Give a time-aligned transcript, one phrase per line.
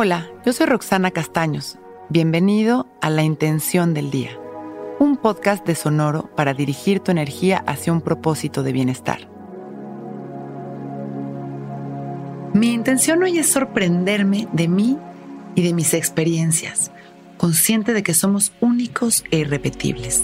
[0.00, 1.76] Hola, yo soy Roxana Castaños.
[2.08, 4.30] Bienvenido a La Intención del Día,
[5.00, 9.28] un podcast de Sonoro para dirigir tu energía hacia un propósito de bienestar.
[12.54, 14.96] Mi intención hoy es sorprenderme de mí
[15.56, 16.92] y de mis experiencias,
[17.36, 20.22] consciente de que somos únicos e irrepetibles.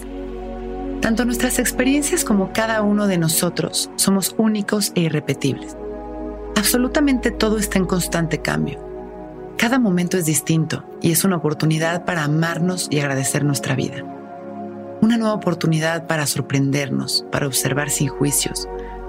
[1.01, 5.77] Tanto nuestras experiencias como cada uno de nosotros somos únicos e irrepetibles.
[6.55, 8.94] Absolutamente todo está en constante cambio.
[9.65, 14.05] Cada momento es distinto y es una oportunidad para amarnos y agradecer nuestra vida.
[15.01, 18.69] Una nueva oportunidad para sorprendernos, para observar sin juicios,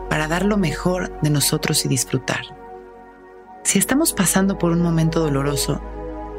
[0.09, 2.39] para dar lo mejor de nosotros y disfrutar.
[3.63, 5.81] Si estamos pasando por un momento doloroso,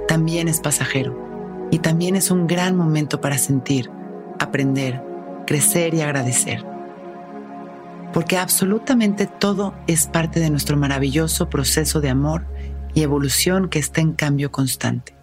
[0.09, 3.91] también es pasajero y también es un gran momento para sentir,
[4.39, 5.03] aprender,
[5.47, 6.65] crecer y agradecer.
[8.15, 12.47] Porque absolutamente todo es parte de nuestro maravilloso proceso de amor
[12.97, 15.15] y evolución que está en cambio constante.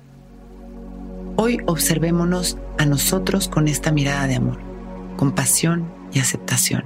[1.36, 4.60] Hoy observémonos a nosotros con esta mirada de amor,
[5.18, 6.86] compasión y aceptación.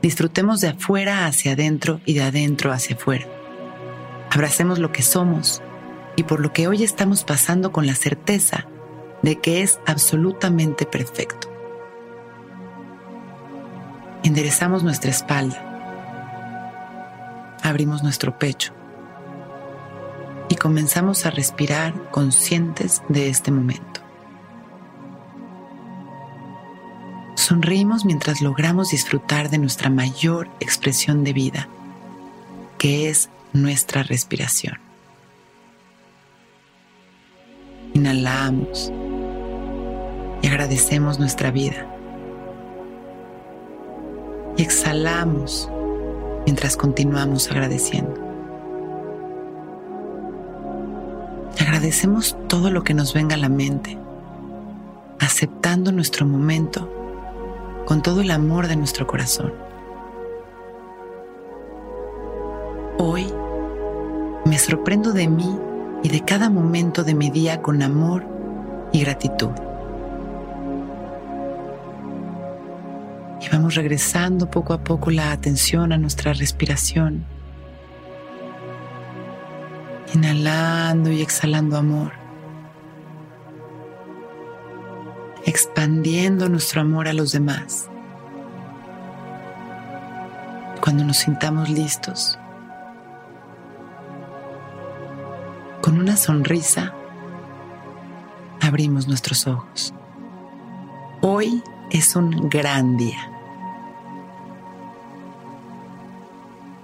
[0.00, 3.26] Disfrutemos de afuera hacia adentro y de adentro hacia afuera
[4.30, 5.60] Abracemos lo que somos
[6.16, 8.66] y por lo que hoy estamos pasando con la certeza
[9.20, 11.52] de que es absolutamente perfecto.
[14.22, 15.60] Enderezamos nuestra espalda,
[17.62, 18.72] abrimos nuestro pecho
[20.62, 24.00] comenzamos a respirar conscientes de este momento.
[27.34, 31.68] Sonreímos mientras logramos disfrutar de nuestra mayor expresión de vida,
[32.78, 34.78] que es nuestra respiración.
[37.94, 38.92] Inhalamos
[40.42, 41.92] y agradecemos nuestra vida.
[44.56, 45.68] Y exhalamos
[46.46, 48.31] mientras continuamos agradeciendo.
[51.72, 53.96] Agradecemos todo lo que nos venga a la mente,
[55.18, 56.92] aceptando nuestro momento
[57.86, 59.54] con todo el amor de nuestro corazón.
[62.98, 63.26] Hoy
[64.44, 65.58] me sorprendo de mí
[66.02, 68.22] y de cada momento de mi día con amor
[68.92, 69.52] y gratitud.
[73.40, 77.24] Y vamos regresando poco a poco la atención a nuestra respiración.
[80.14, 82.12] Inhalando y exhalando amor.
[85.44, 87.88] Expandiendo nuestro amor a los demás.
[90.80, 92.38] Cuando nos sintamos listos,
[95.82, 96.94] Con una sonrisa,
[98.60, 99.92] abrimos nuestros ojos.
[101.20, 103.18] Hoy es un gran día.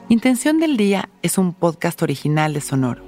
[0.08, 3.07] Intención del Día es un podcast original de Sonoro.